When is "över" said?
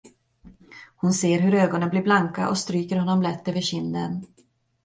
3.47-3.61